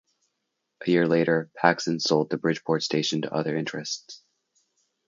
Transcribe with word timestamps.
A 0.83 0.89
year 0.89 1.07
later, 1.07 1.51
Paxson 1.55 1.99
sold 1.99 2.31
the 2.31 2.37
Bridgeport 2.39 2.81
station 2.81 3.21
to 3.21 3.31
other 3.31 3.55
interests. 3.55 4.23